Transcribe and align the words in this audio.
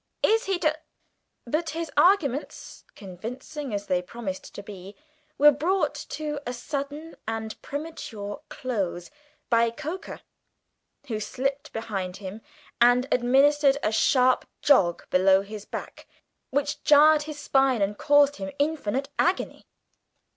Is 0.23 0.45
he 0.45 0.57
to" 0.57 0.75
But 1.55 1.69
his 1.77 1.91
arguments, 1.95 2.85
convincing 2.95 3.71
as 3.71 3.85
they 3.85 4.01
promised 4.01 4.55
to 4.55 4.63
be, 4.63 4.95
were 5.37 5.51
brought 5.51 5.93
to 6.09 6.39
a 6.43 6.53
sudden 6.53 7.15
and 7.27 7.61
premature 7.61 8.41
close 8.49 9.11
by 9.51 9.69
Coker, 9.69 10.21
who 11.05 11.19
slipped 11.19 11.71
behind 11.71 12.17
him 12.17 12.41
and 12.81 13.07
administered 13.11 13.77
a 13.83 13.91
sharp 13.91 14.45
jog 14.63 15.07
below 15.11 15.41
his 15.43 15.65
back, 15.65 16.07
which 16.49 16.81
jarred 16.83 17.21
his 17.29 17.37
spine 17.37 17.83
and 17.83 17.95
caused 17.99 18.37
him 18.37 18.49
infinite 18.57 19.09
agony. 19.19 19.67